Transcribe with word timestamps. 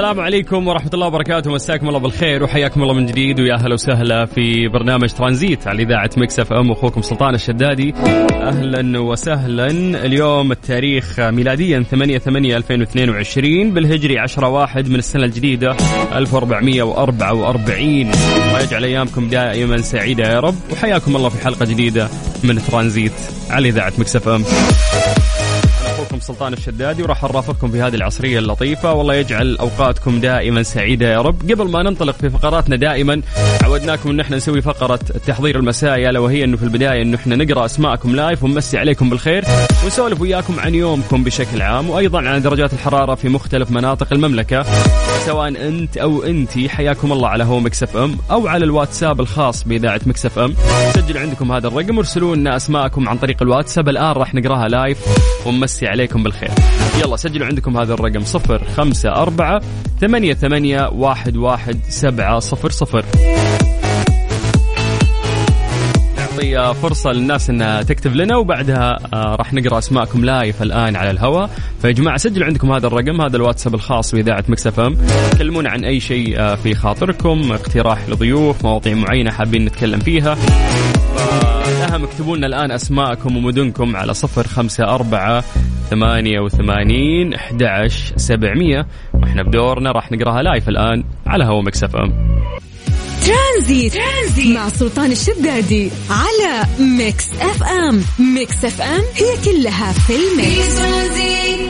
السلام 0.00 0.20
عليكم 0.20 0.68
ورحمة 0.68 0.90
الله 0.94 1.06
وبركاته. 1.06 1.52
مساكم 1.52 1.88
الله 1.88 1.98
بالخير 1.98 2.42
وحياكم 2.42 2.82
الله 2.82 2.94
من 2.94 3.06
جديد. 3.06 3.40
ويا 3.40 3.54
أهلا 3.54 3.74
وسهلا 3.74 4.26
في 4.26 4.68
برنامج 4.68 5.08
ترانزيت 5.08 5.66
على 5.66 5.82
إذاعة 5.82 6.10
Mix 6.16 6.40
FM. 6.40 6.70
أخوكم 6.70 7.02
سلطان 7.02 7.34
الشدادي. 7.34 7.94
أهلا 8.32 9.00
وسهلا. 9.00 9.66
اليوم 10.04 10.52
التاريخ 10.52 11.20
ميلاديا 11.20 11.82
8 11.82 12.18
8 12.18 12.56
2022 12.56 13.70
بالهجري 13.70 14.18
10 14.18 14.48
واحد 14.48 14.88
من 14.88 14.96
السنة 14.96 15.24
الجديدة 15.24 15.76
1444 16.14 18.10
ويجعل 18.54 18.84
أيامكم 18.84 19.28
دائما 19.28 19.76
سعيدة 19.76 20.24
يا 20.24 20.40
رب. 20.40 20.54
وحياكم 20.72 21.16
الله 21.16 21.28
في 21.28 21.44
حلقة 21.44 21.66
جديدة 21.66 22.08
من 22.44 22.58
ترانزيت 22.70 23.12
على 23.50 23.68
إذاعة 23.68 23.92
Mix 23.98 24.16
F 24.16 24.28
اخوكم 26.20 26.34
سلطان 26.34 26.52
الشدادي 26.52 27.02
وراح 27.02 27.24
نرافقكم 27.24 27.70
في 27.70 27.82
هذه 27.82 27.94
العصرية 27.94 28.38
اللطيفة. 28.38 28.92
والله 28.92 29.14
يجعل 29.14 29.56
أوقاتكم 29.60 30.20
دائما 30.20 30.62
سعيدة 30.62 31.12
يا 31.12 31.20
رب. 31.20 31.50
قبل 31.50 31.70
ما 31.70 31.82
ننطلق 31.82 32.14
في 32.14 32.30
فقراتنا 32.30 32.76
دائما 32.76 33.22
عودناكم 33.62 34.10
إن 34.10 34.20
إحنا 34.20 34.36
نسوي 34.36 34.62
فقرة 34.62 35.00
التحضير 35.14 35.56
المسائي 35.58 36.10
الا 36.10 36.18
وهي 36.18 36.44
إنه 36.44 36.56
في 36.56 36.62
البداية 36.62 37.02
انه 37.02 37.16
إحنا 37.16 37.36
نقرأ 37.36 37.64
أسماءكم 37.64 38.16
live 38.16 38.44
ونمسي 38.44 38.78
عليكم 38.78 39.10
بالخير 39.10 39.44
ونسولف 39.84 40.20
وياكم 40.20 40.60
عن 40.60 40.74
يومكم 40.74 41.24
بشكل 41.24 41.62
عام 41.62 41.90
وأيضا 41.90 42.28
عن 42.28 42.42
درجات 42.42 42.72
الحرارة 42.72 43.14
في 43.14 43.28
مختلف 43.28 43.70
مناطق 43.70 44.12
المملكة. 44.12 44.62
سواء 45.26 45.48
أنت 45.48 45.96
أو 45.96 46.22
انتي 46.22 46.68
حياكم 46.68 47.12
الله 47.12 47.28
على 47.28 47.44
هوا 47.44 47.60
Mix 47.60 47.96
FM 47.96 48.16
أو 48.30 48.48
على 48.48 48.64
الواتساب 48.64 49.20
الخاص 49.20 49.64
بإذاعة 49.64 50.00
Mix 50.06 50.38
FM. 50.38 50.54
سجلوا 50.94 51.20
عندكم 51.20 51.52
هذا 51.52 51.68
الرقم 51.68 51.96
وارسلوا 51.96 52.36
لنا 52.36 52.56
أسماءكم 52.56 53.08
عن 53.08 53.18
طريق 53.18 53.42
الواتساب. 53.42 53.88
الآن 53.88 54.12
راح 54.12 54.34
نقرأها 54.34 54.68
live 54.68 54.98
ونمسي 55.46 55.86
عليكم 55.86 56.09
بالخير. 56.16 56.50
يلا 57.04 57.16
سجلوا 57.16 57.46
عندكم 57.46 57.76
هذا 57.76 57.94
الرقم 57.94 58.24
صفر 58.24 58.64
خمسة 58.76 59.12
أربعة 59.12 59.60
ثمانية 60.00 60.34
ثمانية 60.34 60.88
واحد 60.92 61.36
واحد 61.36 61.80
سبعة 61.88 62.38
صفر 62.38 62.70
صفر. 62.70 63.04
نعطي 66.16 66.74
فرصة 66.74 67.10
للناس 67.10 67.50
انها 67.50 67.82
تكتب 67.82 68.16
لنا 68.16 68.36
وبعدها 68.36 68.98
آه، 69.14 69.34
راح 69.34 69.52
نقرأ 69.52 69.78
أسماءكم 69.78 70.24
live 70.24 70.62
الآن 70.62 70.96
على 70.96 71.10
الهواء، 71.10 71.50
فيا 71.82 71.90
جماعة 71.90 72.16
سجلوا 72.16 72.46
عندكم 72.46 72.72
هذا 72.72 72.86
الرقم 72.86 73.20
هذا 73.20 73.36
الواتساب 73.36 73.74
الخاص 73.74 74.14
بإذاعة 74.14 74.44
Mix 74.48 74.66
FM، 74.66 74.96
كلمونا 75.38 75.70
عن 75.70 75.84
أي 75.84 76.00
شيء 76.00 76.40
آه، 76.40 76.54
في 76.54 76.74
خاطركم، 76.74 77.52
اقتراح 77.52 78.08
لضيوف، 78.08 78.64
مواضيع 78.64 78.94
معينة 78.94 79.30
حابين 79.30 79.64
نتكلم 79.64 80.00
فيها. 80.00 80.36
فالأهم 81.90 82.04
اكتبوا 82.04 82.36
لنا 82.36 82.46
الآن 82.46 82.70
أسماءكم 82.70 83.36
ومدنكم 83.36 83.96
على 83.96 84.14
صفر 84.14 84.46
خمسة 84.46 84.84
أربعة 84.84 85.44
ثمانية 85.90 86.40
وثمانين 86.40 87.34
أحد 87.34 87.62
سبعمية 88.16 88.86
وإحنا 89.14 89.42
بدورنا 89.42 89.92
راح 89.92 90.12
نقراها 90.12 90.42
live 90.42 90.68
الآن 90.68 91.04
على 91.26 91.44
هوا 91.44 91.62
Mix 91.62 91.96
FM. 91.96 92.12
ترانزيت, 93.20 93.94
ترانزيت 93.94 94.56
مع 94.56 94.68
سلطان 94.68 95.10
الشدادي 95.12 95.90
على 96.10 96.66
Mix 96.98 97.30
FM. 97.32 98.02
Mix 98.34 98.64
FM 98.64 99.02
هي 99.14 99.44
كلها 99.44 99.92
في 99.92 100.12
ال 100.12 100.26
Mix. 100.26 100.80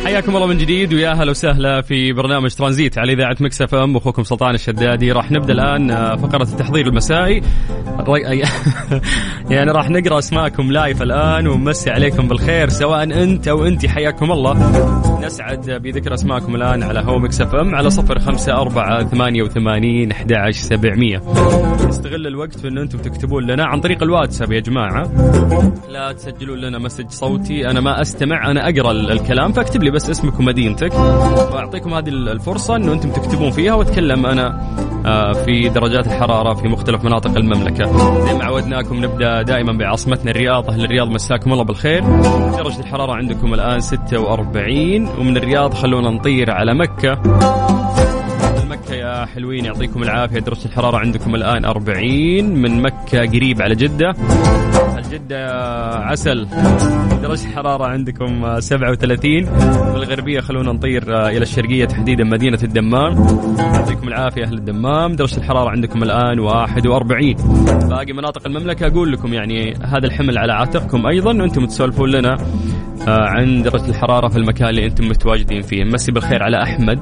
حياكم 0.05 0.37
الله 0.37 0.47
من 0.47 0.59
جديد 0.59 0.95
ويا 0.95 1.11
أهلا 1.11 1.31
وسهلا 1.31 1.83
في 1.83 2.13
برنامج 2.13 2.55
ترانزيت 2.55 2.99
على 2.99 3.13
إذاعة 3.13 3.37
Mix 3.41 3.63
FM. 3.63 3.97
أخوكم 3.97 4.25
سلطان 4.25 4.55
الشدادي. 4.55 5.13
راح 5.13 5.31
نبدأ 5.31 5.53
الآن 5.53 5.91
آه، 5.91 6.17
فقرة 6.17 6.43
التحضير 6.43 6.87
المسائي. 6.87 7.43
يعني 9.51 9.71
راح 9.71 9.91
نقرأ 9.91 10.19
أسماءكم 10.19 10.73
live 10.73 11.03
الآن 11.03 11.47
ونمسي 11.47 11.91
عليكم 11.91 12.29
بالخير 12.29 12.69
سواء 12.69 13.03
أنت 13.03 13.49
أو 13.49 13.67
أنت. 13.67 13.87
حياكم 13.87 14.33
الله. 14.33 14.53
نسعد 15.27 15.71
بذكر 15.71 16.15
أسماءكم 16.15 16.55
الآن 16.55 16.83
على 16.83 17.01
هوا 17.01 17.19
Mix 17.19 17.41
FM 17.41 17.75
على 17.75 17.91
صفر 17.91 18.19
خمسة 18.19 18.53
أربعة 18.53 19.09
ثمانية 19.09 19.43
وثمانين 19.43 20.11
أحد 20.13 20.33
عشر 20.33 20.61
سبعمية. 20.61 21.23
نستغل 21.89 22.27
الوقت 22.27 22.59
في 22.59 22.69
ان 22.69 22.79
أنتم 22.79 22.99
تكتبون 22.99 23.47
لنا 23.47 23.65
عن 23.65 23.81
طريق 23.81 24.03
الواتساب 24.03 24.53
يا 24.53 24.61
جماعة. 24.61 25.11
لا 25.89 26.13
تسجلون 26.13 26.59
لنا 26.59 26.79
message 26.79 27.11
صوتي 27.11 27.71
أنا 27.71 27.81
ما 27.81 28.01
أستمع 28.01 28.51
أنا 28.51 28.69
أقرأ 28.69 28.91
ال- 28.91 29.11
الكلام 29.13 29.53
فاكتب 29.53 29.83
لي 29.83 29.91
بس 29.91 30.11
اسمك 30.11 30.41
ومدينتك. 30.41 30.95
وأعطيكم 31.53 31.95
هذه 31.95 32.09
ال- 32.09 32.29
الفرصة 32.29 32.77
إنه 32.77 32.93
أنتم 32.93 33.11
تكتبون 33.11 33.51
فيها 33.51 33.75
وأتكلم 33.75 34.27
أنا 34.27 34.61
آه، 35.07 35.33
في 35.33 35.69
درجات 35.69 36.07
الحرارة 36.07 36.55
في 36.55 36.69
مختلف 36.69 37.05
مناطق 37.05 37.37
المملكة. 37.37 37.85
زي 38.27 38.35
ما 38.35 38.45
عودناكم 38.45 39.05
نبدأ 39.05 39.43
دائما 39.43 39.73
بعاصمتنا 39.73 40.31
الرياض. 40.31 40.71
أهل 40.71 40.85
الرياض 40.85 41.09
مساكم 41.09 41.53
الله 41.53 41.65
بالخير. 41.65 42.01
درجة 42.57 42.81
الحرارة 42.81 43.13
عندكم 43.13 43.55
الآن 43.55 43.81
46 43.81 45.09
ومن 45.19 45.37
الرياض 45.37 45.75
خلونا 45.75 46.11
نطير 46.11 46.51
على 46.51 46.75
مكة. 46.75 47.13
حلوين 49.27 49.65
يعطيكم 49.65 50.03
العافية. 50.03 50.39
درجة 50.41 50.65
الحرارة 50.67 50.97
عندكم 50.97 51.35
الآن 51.35 51.65
40 51.65 52.45
من 52.45 52.83
مكة 52.83 53.21
قريب 53.27 53.63
على 53.63 53.75
جدة. 53.75 54.15
الجدة 54.99 55.51
عسل. 55.97 56.47
درجة 57.23 57.45
الحرارة 57.49 57.85
عندكم 57.87 58.45
آه، 58.45 58.61
37 58.61 59.43
من 59.43 59.97
الغربية 59.97 60.41
خلونا 60.41 60.73
نطير 60.73 61.17
آه، 61.17 61.29
إلى 61.29 61.43
الشرقية 61.43 61.85
تحديدا 61.85 62.25
مدينة 62.25 62.59
الدمام. 62.63 63.27
يعطيكم 63.59 64.09
العافية 64.09 64.45
أهل 64.45 64.55
الدمام. 64.55 65.17
درجة 65.17 65.37
الحرارة 65.37 65.71
عندكم 65.71 66.03
الآن 66.03 66.39
41 66.39 67.35
باقي 67.89 68.13
مناطق 68.13 68.47
المملكة 68.47 68.87
أقول 68.87 69.13
لكم 69.13 69.35
يعني 69.35 69.75
هذا 69.75 70.07
الحمل 70.07 70.39
على 70.39 70.53
عاتقكم 70.53 71.07
أيضا 71.07 71.33
وأنتم 71.43 71.67
تسولفون 71.67 72.11
لنا 72.11 72.37
آه، 73.09 73.27
عن 73.29 73.63
درجة 73.63 73.89
الحرارة 73.89 74.29
في 74.29 74.37
المكان 74.37 74.69
اللي 74.69 74.87
أنتم 74.87 75.09
متواجدين 75.09 75.63
فيه. 75.63 75.85
مسي 75.85 76.13
بالخير 76.13 76.43
على 76.43 76.63
أحمد. 76.63 77.01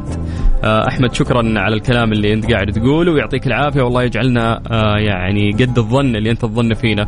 آه، 0.64 0.88
أحمد 0.88 1.14
شكرا 1.14 1.58
على 1.60 1.74
الكلام 1.76 2.12
اللي 2.12 2.32
أنت 2.32 2.52
قاعد 2.52 2.72
تقوله 2.72 3.12
ويعطيك 3.12 3.46
العافية. 3.46 3.82
والله 3.82 4.02
يجعلنا 4.02 4.60
آه، 4.70 4.96
يعني 4.98 5.52
قد 5.52 5.78
الظن 5.78 6.16
اللي 6.16 6.30
أنت 6.30 6.42
تظن 6.42 6.74
فينا. 6.74 7.02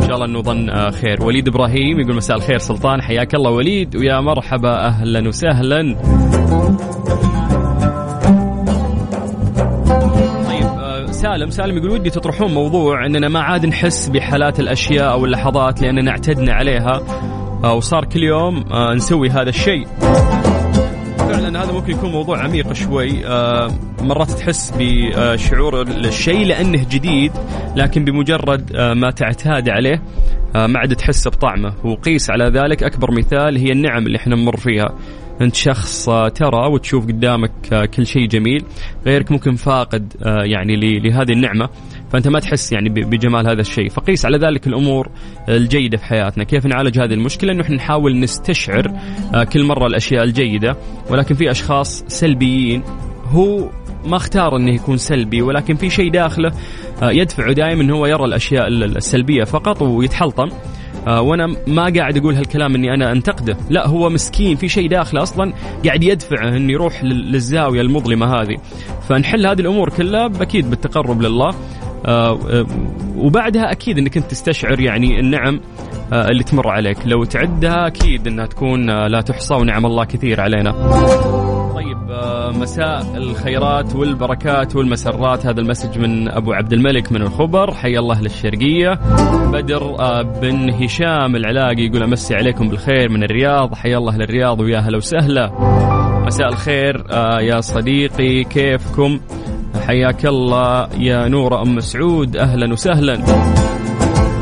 إن 0.00 0.06
شاء 0.06 0.14
الله 0.14 0.24
أنه 0.24 0.42
ظن 0.42 0.70
آه، 0.70 0.90
خير. 0.90 1.24
وليد 1.24 1.48
إبراهيم 1.48 2.00
يقول 2.00 2.16
مساء 2.16 2.36
الخير 2.36 2.58
سلطان. 2.58 3.02
حياك 3.02 3.34
الله 3.34 3.50
وليد 3.50 3.96
ويا 3.96 4.20
مرحبا. 4.20 4.86
أهلا 4.86 5.28
وسهلا. 5.28 5.96
طيب 10.46 11.12
سالم 11.12 11.50
سالم 11.50 11.76
يقول 11.76 11.90
ودي 11.90 12.10
تطرحون 12.10 12.54
موضوع 12.54 13.06
إننا 13.06 13.28
ما 13.28 13.40
عاد 13.40 13.66
نحس 13.66 14.08
بحالات 14.08 14.60
الأشياء 14.60 15.12
أو 15.12 15.24
اللحظات 15.24 15.82
لأننا 15.82 16.10
اعتدنا 16.10 16.52
عليها 16.52 17.00
وصار 17.74 18.04
كل 18.04 18.22
يوم 18.22 18.64
نسوي 18.94 19.30
هذا 19.30 19.48
الشيء. 19.48 19.86
فعلا 21.32 21.62
هذا 21.64 21.72
ممكن 21.72 21.92
يكون 21.92 22.10
موضوع 22.10 22.44
عميق 22.44 22.72
شوي. 22.72 23.26
آه، 23.26 23.70
مرات 24.00 24.30
تحس 24.30 24.74
بشعور 24.78 25.82
الشيء 25.82 26.46
لأنه 26.46 26.86
جديد 26.90 27.32
لكن 27.76 28.04
بمجرد 28.04 28.76
آه، 28.76 28.94
ما 28.94 29.10
تعتاد 29.10 29.68
عليه 29.68 30.02
آه، 30.56 30.66
ما 30.66 30.78
عاد 30.78 30.96
تحس 30.96 31.28
بطعمه. 31.28 31.74
وقيس 31.84 32.30
على 32.30 32.44
ذلك 32.44 32.82
أكبر 32.82 33.10
مثال 33.10 33.56
هي 33.56 33.72
النعم 33.72 34.06
اللي 34.06 34.18
إحنا 34.18 34.36
نمر 34.36 34.56
فيها. 34.56 34.94
أنت 35.40 35.54
شخص 35.54 36.04
ترى 36.34 36.66
وتشوف 36.72 37.06
قدامك 37.06 37.90
كل 37.96 38.06
شيء 38.06 38.28
جميل 38.28 38.64
غيرك 39.06 39.32
ممكن 39.32 39.54
فاقد 39.54 40.12
يعني 40.44 40.76
لهذه 41.00 41.32
النعمة. 41.32 41.68
فأنت 42.12 42.28
ما 42.28 42.40
تحس 42.40 42.72
يعني 42.72 42.88
بجمال 42.88 43.46
هذا 43.46 43.60
الشيء. 43.60 43.88
فقيس 43.88 44.24
على 44.24 44.38
ذلك 44.38 44.66
الأمور 44.66 45.08
الجيدة 45.48 45.96
في 45.96 46.04
حياتنا. 46.04 46.44
كيف 46.44 46.66
نعالج 46.66 46.98
هذه 47.00 47.14
المشكلة؟ 47.14 47.52
إنه 47.52 47.62
إحنا 47.62 47.76
نحاول 47.76 48.20
نستشعر 48.20 48.92
آه، 49.34 49.44
كل 49.44 49.64
مرة 49.64 49.86
الأشياء 49.86 50.24
الجيدة 50.24 50.76
ولكن 51.10 51.34
في 51.34 51.50
أشخاص 51.50 52.04
سلبيين 52.08 52.82
هو 53.30 53.68
ما 54.06 54.16
اختار 54.16 54.56
إنه 54.56 54.74
يكون 54.74 54.96
سلبي 54.96 55.42
ولكن 55.42 55.74
في 55.74 55.90
شيء 55.90 56.10
داخله 56.10 56.52
آه، 57.02 57.10
يدفعه 57.10 57.52
دائما 57.52 57.82
انه 57.82 57.96
هو 57.96 58.06
يرى 58.06 58.24
الأشياء 58.24 58.66
ال- 58.68 58.96
السلبية 58.96 59.44
فقط 59.44 59.82
ويتحلطم. 59.82 60.48
آه، 61.06 61.20
وأنا 61.22 61.46
ما 61.66 61.82
قاعد 61.96 62.16
أقول 62.16 62.34
هالكلام 62.34 62.74
إني 62.74 62.94
أنا 62.94 63.12
أنتقده. 63.12 63.56
لا 63.70 63.86
هو 63.88 64.08
مسكين 64.10 64.56
في 64.56 64.68
شيء 64.68 64.88
داخله 64.88 65.22
أصلا 65.22 65.52
قاعد 65.84 66.02
يدفعه 66.04 66.48
إنه 66.48 66.72
يروح 66.72 67.04
لل- 67.04 67.32
للزاوية 67.32 67.80
المظلمة 67.80 68.26
هذه. 68.26 68.56
فنحل 69.08 69.46
هذه 69.46 69.60
الأمور 69.60 69.88
كلها 69.88 70.26
أكيد 70.40 70.70
بالتقرب 70.70 71.22
لله. 71.22 71.54
وبعدها 73.16 73.72
أكيد 73.72 73.98
إنك 73.98 74.16
أنت 74.16 74.30
تستشعر 74.30 74.80
يعني 74.80 75.20
النعم 75.20 75.60
آه، 76.12 76.28
اللي 76.28 76.42
تمر 76.44 76.68
عليك. 76.68 76.98
لو 77.06 77.24
تعدها 77.24 77.86
أكيد 77.86 78.26
أنها 78.26 78.46
تكون 78.46 78.90
آه، 78.90 79.08
لا 79.08 79.20
تحصى 79.20 79.54
ونعم 79.54 79.86
الله 79.86 80.04
كثير 80.04 80.40
علينا. 80.40 80.72
طيب 81.74 82.10
آه، 82.10 82.50
مساء 82.50 83.16
الخيرات 83.16 83.96
والبركات 83.96 84.76
والمسرات. 84.76 85.46
هذا 85.46 85.60
المسج 85.60 85.98
من 85.98 86.28
أبو 86.28 86.52
عبد 86.52 86.72
الملك 86.72 87.12
من 87.12 87.22
الخبر. 87.22 87.74
حي 87.74 87.98
الله 87.98 88.20
للشرقية. 88.20 88.98
بدر 89.52 89.82
آه، 90.00 90.22
بن 90.22 90.70
هشام 90.70 91.36
العلاقي 91.36 91.82
يقول 91.82 92.02
أمسي 92.02 92.34
عليكم 92.34 92.68
بالخير 92.68 93.08
من 93.08 93.24
الرياض. 93.24 93.74
حي 93.74 93.96
الله 93.96 94.16
للرياض 94.16 94.60
ويا 94.60 94.78
هلا 94.78 94.96
وسهلا. 94.96 95.52
مساء 96.26 96.48
الخير 96.48 97.04
آه، 97.10 97.40
يا 97.40 97.60
صديقي 97.60 98.44
كيفكم؟ 98.44 99.20
حياك 99.80 100.26
الله 100.26 100.88
يا 100.98 101.28
نورة 101.28 101.62
أم 101.62 101.74
مسعود 101.74 102.36
أهلا 102.36 102.72
وسهلا. 102.72 103.18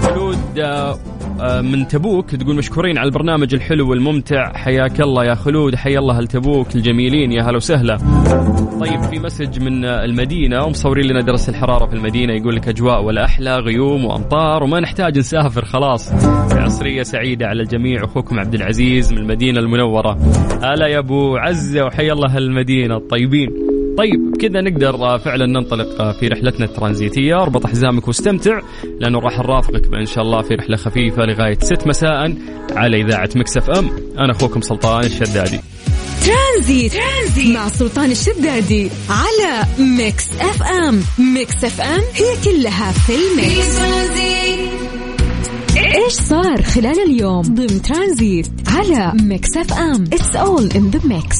خلود 0.03 0.59
آه، 0.59 0.99
آه، 1.41 1.61
من 1.61 1.88
تبوك 1.88 2.35
تقول 2.37 2.56
مشكورين 2.56 2.99
على 2.99 3.06
البرنامج 3.06 3.55
الحلو 3.55 3.91
والممتع. 3.91 4.53
حياك 4.53 5.00
الله 5.00 5.25
يا 5.25 5.35
خلود 5.35 5.75
حيا 5.75 5.99
الله 5.99 6.17
أهل 6.19 6.27
تبوك 6.27 6.77
الجميلين. 6.77 7.32
يا 7.32 7.43
هلا 7.43 7.56
وسهلا. 7.56 7.97
طيب 8.81 9.03
في 9.03 9.19
مسج 9.19 9.62
من 9.62 9.85
آه، 9.85 10.05
المدينة. 10.05 10.65
ومصورين 10.65 11.06
لنا 11.06 11.21
درس 11.21 11.49
الحرارة 11.49 11.87
في 11.87 11.94
المدينة. 11.94 12.33
يقول 12.33 12.56
لك 12.56 12.69
أجواء 12.69 13.05
ولا 13.05 13.25
أحلى 13.25 13.56
غيوم 13.56 14.05
وأمطار 14.05 14.62
وما 14.62 14.81
نحتاج 14.81 15.19
نسافر 15.19 15.65
خلاص. 15.65 16.12
عصرية 16.53 17.03
سعيدة 17.03 17.47
على 17.47 17.62
الجميع. 17.62 18.05
أخوكم 18.05 18.41
عبد 18.41 18.55
العزيز 18.55 19.12
من 19.12 19.19
المدينة 19.19 19.61
المنورة. 19.61 20.19
هلا 20.62 20.87
يا 20.87 20.99
أبو 20.99 21.37
عزة 21.37 21.85
وحيا 21.85 22.12
الله 22.12 22.38
المدينة 22.38 22.97
الطيبين. 22.97 23.69
طيب 23.98 24.37
كذا 24.40 24.60
نقدر 24.60 24.94
آه، 24.94 25.16
فعلا 25.19 25.46
ننطلق 25.46 26.00
آه، 26.00 26.12
في 26.12 26.28
رحلتنا 26.28 26.66
الترانزيتية. 26.66 27.34
أربط 27.42 27.66
حزامك 27.66 28.08
واستمتع 28.08 28.60
لأنه 29.00 29.19
راح 29.19 29.38
نرافقك 29.38 29.94
إن 29.94 30.06
شاء 30.06 30.25
الله 30.25 30.42
في 30.42 30.54
رحلة 30.54 30.76
خفيفة 30.76 31.22
لغاية 31.22 31.58
6 31.60 31.87
مساء 31.87 32.34
على 32.70 33.00
إذاعة 33.00 33.31
Mix 33.37 33.70
FM. 33.70 33.91
أنا 34.19 34.32
أخوكم 34.32 34.60
سلطان 34.60 35.04
الشدادي. 35.04 35.60
ترانزيت, 36.26 36.92
ترانزيت 36.92 37.56
مع 37.56 37.69
سلطان 37.69 38.10
الشدادي 38.10 38.90
على 39.10 39.66
Mix 39.99 40.32
FM. 40.41 41.00
Mix 41.35 41.64
FM 41.64 42.00
هي 42.14 42.34
كلها 42.44 42.92
في 42.92 43.12
ال 43.12 43.30
Mix 43.30 43.81
إيش 45.76 46.12
صار 46.12 46.62
خلال 46.62 47.00
اليوم؟ 47.06 47.42
ضمن 47.42 47.82
ترانزيت 47.82 48.46
على 48.66 49.12
Mix 49.23 49.56
FM. 49.56 50.05
It's 50.12 50.37
all 50.37 50.70
in 50.76 50.91
the 50.91 51.00
mix 51.05 51.37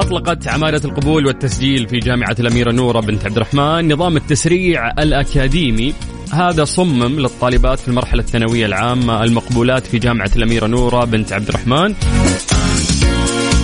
أطلقت 0.00 0.48
عمادة 0.48 0.80
القبول 0.84 1.26
والتسجيل 1.26 1.88
في 1.88 1.98
جامعة 1.98 2.36
الأميرة 2.40 2.72
نورة 2.72 3.00
بنت 3.00 3.24
عبد 3.24 3.36
الرحمن. 3.36 3.92
نظام 3.92 4.16
التسريع 4.16 4.90
الأكاديمي 4.90 5.94
هذا 6.32 6.64
صمم 6.64 7.20
للطالبات 7.20 7.78
في 7.78 7.88
المرحلة 7.88 8.20
الثانوية 8.20 8.66
العامة 8.66 9.24
المقبولات 9.24 9.86
في 9.86 9.98
جامعة 9.98 10.30
الأميرة 10.36 10.66
نورة 10.66 11.04
بنت 11.04 11.32
عبد 11.32 11.48
الرحمن. 11.48 11.94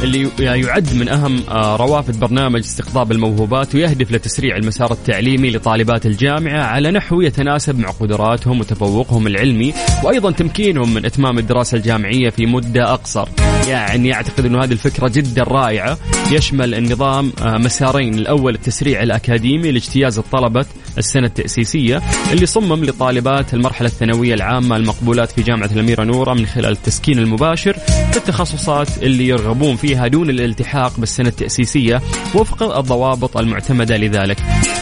اللي 0.06 0.30
يعد 0.38 0.94
من 0.94 1.08
أهم 1.08 1.42
آه، 1.48 1.76
روافد 1.76 2.20
برنامج 2.20 2.60
استقطاب 2.60 3.12
الموهوبات 3.12 3.74
ويهدف 3.74 4.12
لتسريع 4.12 4.56
المسار 4.56 4.92
التعليمي 4.92 5.50
لطالبات 5.50 6.06
الجامعة 6.06 6.62
على 6.62 6.90
نحو 6.90 7.20
يتناسب 7.20 7.78
مع 7.78 7.90
قدراتهم 7.90 8.60
وتفوقهم 8.60 9.26
العلمي 9.26 9.74
وأيضا 10.04 10.30
تمكينهم 10.30 10.94
من 10.94 11.04
إتمام 11.04 11.38
الدراسة 11.38 11.76
الجامعية 11.76 12.30
في 12.30 12.46
مدة 12.46 12.92
أقصر. 12.92 13.28
يعني 13.68 14.14
أعتقد 14.14 14.46
أنه 14.46 14.64
هذه 14.64 14.72
الفكرة 14.72 15.08
جدا 15.08 15.42
رائعة. 15.42 15.98
يشمل 16.30 16.74
النظام 16.74 17.32
آه، 17.42 17.58
مسارين. 17.58 18.14
الأول 18.14 18.54
التسريع 18.54 19.02
الأكاديمي 19.02 19.72
لاجتياز 19.72 20.18
الطلبة 20.18 20.66
السنة 20.98 21.26
التأسيسية 21.26 22.02
اللي 22.32 22.46
صمم 22.46 22.84
لطالبات 22.84 23.54
المرحلة 23.54 23.88
الثانوية 23.88 24.34
العامة 24.34 24.76
المقبولات 24.76 25.30
في 25.30 25.42
جامعة 25.42 25.70
الأميرة 25.72 26.04
نورة 26.04 26.34
من 26.34 26.46
خلال 26.46 26.72
التسكين 26.72 27.18
المباشر 27.18 27.72
في 28.12 28.16
التخصصات 28.16 29.02
اللي 29.02 29.28
يرغبون 29.28 29.76
فيها 29.76 29.95
دون 30.06 30.30
الالتحاق 30.30 31.00
بالسنة 31.00 31.28
التأسيسية 31.28 32.02
وفق 32.34 32.76
الضوابط 32.76 33.36
المعتمدة 33.36 33.96
لذلك. 33.96 34.36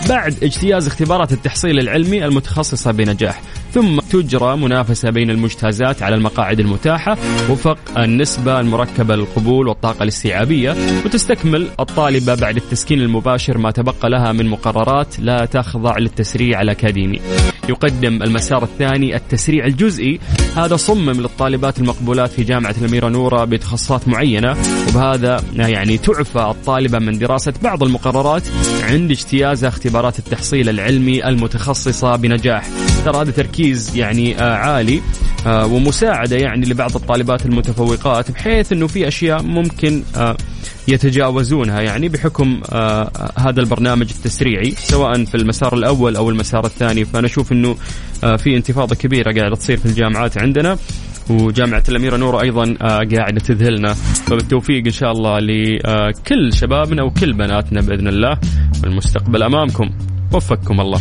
بعد 0.08 0.44
اجتياز 0.44 0.86
اختبارات 0.86 1.32
التحصيل 1.32 1.78
العلمي 1.78 2.24
المتخصصة 2.24 2.90
بنجاح. 2.92 3.42
ثم 3.74 4.00
تجرى 4.00 4.56
منافسة 4.56 5.10
بين 5.10 5.30
المجتازات 5.30 6.02
على 6.02 6.14
المقاعد 6.14 6.60
المتاحة 6.60 7.16
وفق 7.50 7.78
النسبة 7.98 8.60
المركبة 8.60 9.16
للقبول 9.16 9.68
والطاقة 9.68 10.02
الاستيعابية 10.02 10.76
وتستكمل 11.04 11.68
الطالبة 11.80 12.34
بعد 12.34 12.56
التسكين 12.56 13.00
المباشر 13.00 13.58
ما 13.58 13.70
تبقى 13.70 14.10
لها 14.10 14.32
من 14.32 14.46
مقررات 14.46 15.20
لا 15.20 15.44
تخضع 15.44 15.98
للتسريع 15.98 16.62
الأكاديمي 16.62 17.20
يقدم 17.68 18.22
المسار 18.22 18.62
الثاني 18.62 19.16
التسريع 19.16 19.66
الجزئي 19.66 20.20
هذا 20.56 20.76
صمم 20.76 21.10
للطالبات 21.10 21.78
المقبولات 21.78 22.30
في 22.30 22.44
جامعة 22.44 22.74
الأميرة 22.80 23.08
نورة 23.08 23.44
بتخصصات 23.44 24.08
معينة 24.08 24.56
وبهذا 24.88 25.44
يعني 25.54 25.98
تعفى 25.98 26.38
الطالبة 26.38 26.98
من 26.98 27.18
دراسة 27.18 27.52
بعض 27.62 27.82
المقررات 27.82 28.42
عند 28.82 29.10
اجتيازها 29.10 29.68
اختبارات 29.68 30.18
التحصيل 30.18 30.68
العلمي 30.68 31.28
المتخصصة 31.28 32.16
بنجاح. 32.16 32.64
ترى 33.04 33.20
هذا 33.22 33.30
تركيز 33.30 33.96
يعني 33.96 34.38
آه 34.40 34.54
عالي 34.54 35.00
آه 35.46 35.66
ومساعدة 35.66 36.36
يعني 36.36 36.66
لبعض 36.66 36.96
الطالبات 36.96 37.46
المتفوقات 37.46 38.30
بحيث 38.30 38.72
أنه 38.72 38.86
في 38.86 39.08
أشياء 39.08 39.42
ممكن 39.42 40.02
آه 40.16 40.36
يتجاوزونها 40.88 41.80
يعني 41.80 42.08
بحكم 42.08 42.60
هذا 43.38 43.60
البرنامج 43.60 44.10
التسريعي 44.10 44.70
سواء 44.70 45.24
في 45.24 45.34
المسار 45.34 45.74
الأول 45.74 46.16
أو 46.16 46.30
المسار 46.30 46.66
الثاني. 46.66 47.04
فأنا 47.04 47.26
أشوف 47.26 47.52
أنه 47.52 47.76
في 48.36 48.56
انتفاضة 48.56 48.94
كبيرة 48.94 49.32
قاعدة 49.32 49.56
تصير 49.56 49.76
في 49.76 49.86
الجامعات 49.86 50.38
عندنا 50.38 50.78
وجامعة 51.30 51.82
الأميرة 51.88 52.16
نورة 52.16 52.42
أيضا 52.42 52.74
قاعدة 52.80 53.40
تذهلنا. 53.46 53.94
فبالتوفيق 54.26 54.82
إن 54.86 54.92
شاء 54.92 55.12
الله 55.12 55.38
لكل 55.38 56.52
شبابنا 56.52 57.02
وكل 57.02 57.32
بناتنا 57.32 57.80
بإذن 57.80 58.08
الله 58.08 58.38
والمستقبل 58.82 59.42
أمامكم. 59.42 59.90
وفقكم 60.32 60.80
الله. 60.80 61.00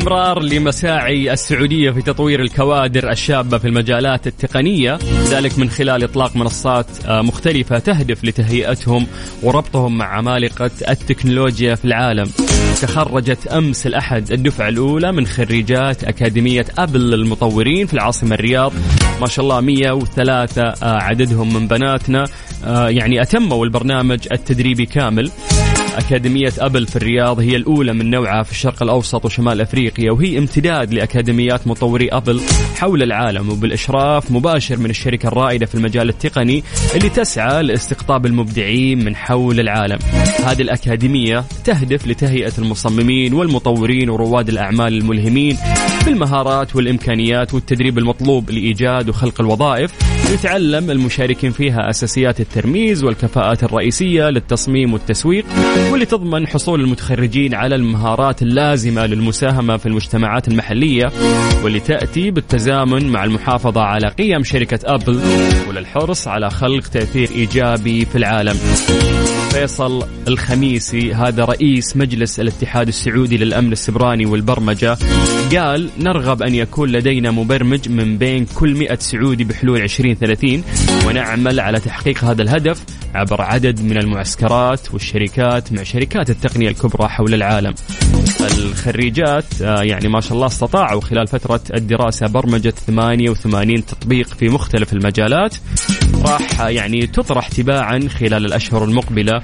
استمرار 0.00 0.42
لمساعي 0.42 1.32
السعودية 1.32 1.90
في 1.90 2.02
تطوير 2.02 2.40
الكوادر 2.40 3.10
الشابة 3.10 3.58
في 3.58 3.66
المجالات 3.66 4.26
التقنية 4.26 4.98
ذلك 5.28 5.58
من 5.58 5.70
خلال 5.70 6.04
إطلاق 6.04 6.36
منصات 6.36 6.86
آه، 7.06 7.22
مختلفة 7.22 7.78
تهدف 7.78 8.24
لتهيئتهم 8.24 9.06
وربطهم 9.42 9.98
مع 9.98 10.06
عمالقة 10.06 10.70
التكنولوجيا 10.88 11.74
في 11.74 11.84
العالم. 11.84 12.26
تخرجت 12.82 13.46
أمس 13.46 13.86
الأحد 13.86 14.32
الدفعة 14.32 14.68
الأولى 14.68 15.12
من 15.12 15.26
خريجات 15.26 16.04
أكاديمية 16.04 16.66
أبل 16.78 17.10
للمطورين 17.10 17.86
في 17.86 17.94
العاصمة 17.94 18.34
الرياض. 18.34 18.72
ما 19.20 19.26
شاء 19.26 19.44
الله 19.44 19.60
103 19.60 20.62
آه، 20.62 20.74
عددهم 20.82 21.54
من 21.54 21.68
بناتنا 21.68 22.24
آه، 22.64 22.88
يعني 22.88 23.22
أتموا 23.22 23.64
البرنامج 23.64 24.20
التدريبي 24.32 24.86
كامل. 24.86 25.30
أكاديمية 25.96 26.52
أبل 26.58 26.86
في 26.86 26.96
الرياض 26.96 27.40
هي 27.40 27.56
الأولى 27.56 27.92
من 27.92 28.10
نوعها 28.10 28.42
في 28.42 28.52
الشرق 28.52 28.82
الأوسط 28.82 29.24
وشمال 29.24 29.60
أفريقيا 29.60 30.12
وهي 30.12 30.38
امتداد 30.38 30.94
لأكاديميات 30.94 31.66
مطوري 31.66 32.08
أبل 32.08 32.40
حول 32.76 33.02
العالم. 33.02 33.50
وبالإشراف 33.50 34.30
مباشر 34.30 34.76
من 34.76 34.90
الشركة 34.90 35.26
الرائدة 35.26 35.66
في 35.66 35.74
المجال 35.74 36.08
التقني 36.08 36.64
اللي 36.94 37.08
تسعى 37.08 37.62
لاستقطاب 37.62 38.26
المبدعين 38.26 39.04
من 39.04 39.16
حول 39.16 39.60
العالم. 39.60 39.98
هذه 40.44 40.62
الأكاديمية 40.62 41.44
تهدف 41.64 42.06
لتهيئة 42.06 42.52
المصممين 42.58 43.34
والمطورين 43.34 44.10
ورواد 44.10 44.48
الأعمال 44.48 44.94
الملهمين 44.98 45.56
بالمهارات 46.06 46.76
والإمكانيات 46.76 47.54
والتدريب 47.54 47.98
المطلوب 47.98 48.50
لإيجاد 48.50 49.08
وخلق 49.08 49.40
الوظائف 49.40 49.92
يتعلم 50.32 50.90
المشاركين 50.90 51.50
فيها 51.50 51.90
أساسيات 51.90 52.40
الترميز 52.40 53.04
والكفاءات 53.04 53.64
الرئيسية 53.64 54.30
للتصميم 54.30 54.92
والتسويق 54.92 55.44
واللي 55.90 56.06
تضمن 56.06 56.46
حصول 56.46 56.80
المتخرجين 56.80 57.54
على 57.54 57.74
المهارات 57.74 58.42
اللازمة 58.42 59.06
للمساهمة 59.06 59.76
في 59.76 59.86
المجتمعات 59.86 60.48
المحلية 60.48 61.12
واللي 61.64 61.80
تأتي 61.80 62.30
بالتزامن 62.30 63.12
مع 63.12 63.24
المحافظة 63.24 63.80
على 63.80 64.08
قيم 64.08 64.44
شركة 64.44 64.94
أبل 64.94 65.20
وللحرص 65.68 66.28
على 66.28 66.50
خلق 66.50 66.86
تأثير 66.86 67.30
إيجابي 67.30 68.04
في 68.04 68.18
العالم. 68.18 68.56
فيصل 69.50 70.06
الخميسي 70.28 71.14
هذا 71.14 71.44
رئيس 71.44 71.96
مجلس 71.96 72.40
الاتحاد 72.40 72.88
السعودي 72.88 73.36
للأمن 73.36 73.72
السبراني 73.72 74.26
والبرمجة 74.26 74.96
قال 75.56 75.90
نرغب 75.98 76.42
أن 76.42 76.54
يكون 76.54 76.88
لدينا 76.88 77.30
مبرمج 77.30 77.88
من 77.88 78.18
بين 78.18 78.46
كل 78.54 78.74
100 78.74 78.98
سعودي 78.98 79.44
بحلول 79.44 79.80
2030 79.82 80.62
ونعمل 81.06 81.60
على 81.60 81.80
تحقيق 81.80 82.24
هذا 82.24 82.42
الهدف 82.42 82.84
عبر 83.14 83.42
عدد 83.42 83.82
من 83.82 83.96
المعسكرات 83.96 84.94
والشركات 84.94 85.72
مع 85.72 85.82
شركات 85.82 86.30
التقنية 86.30 86.68
الكبرى 86.68 87.08
حول 87.08 87.34
العالم. 87.34 87.74
الخريجات 88.46 89.62
آه، 89.62 89.82
يعني 89.82 90.08
ما 90.08 90.20
شاء 90.20 90.32
الله 90.32 90.46
استطاعوا 90.46 91.00
خلال 91.00 91.26
فترة 91.26 91.60
الدراسة 91.74 92.26
برمجة 92.26 92.70
88 92.70 93.86
تطبيق 93.86 94.26
في 94.26 94.48
مختلف 94.48 94.92
المجالات. 94.92 95.56
راح 96.24 96.60
يعني 96.60 97.06
تطرح 97.06 97.48
تباعا 97.48 98.00
خلال 98.08 98.46
الأشهر 98.46 98.84
المقبلة 98.84 99.42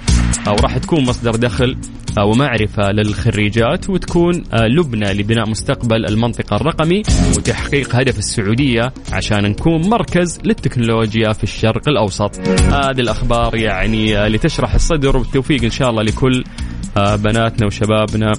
أو 0.49 0.55
راح 0.55 0.79
تكون 0.79 1.05
مصدر 1.05 1.37
دخل 1.37 1.77
ومعرفة 2.25 2.93
للخريجات 2.93 3.91
وتكون 3.91 4.45
آه، 4.53 4.67
لبنة 4.67 5.13
لبناء 5.13 5.49
مستقبل 5.49 6.07
المنطقة 6.07 6.57
الرقمي 6.57 7.03
وتحقيق 7.37 7.97
هدف 7.97 8.19
السعودية 8.19 8.93
عشان 9.13 9.43
نكون 9.45 9.89
مركز 9.89 10.39
للتكنولوجيا 10.45 11.33
في 11.33 11.45
الشرق 11.45 11.89
الأوسط. 11.89 12.39
هذه 12.49 13.01
الأخبار 13.01 13.57
يعني 13.57 14.19
آه، 14.19 14.29
لتشرح 14.29 14.75
الصدر 14.75 15.17
والتوفيق 15.17 15.65
إن 15.65 15.71
شاء 15.71 15.91
الله 15.91 16.03
لكل 16.03 16.45
آه، 16.47 16.67
بناتنا 16.99 17.67
وشبابنا 17.67 18.33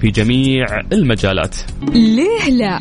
في 0.00 0.10
جميع 0.10 0.66
المجالات. 0.92 1.56
ليه 1.92 2.50
لا؟ 2.50 2.78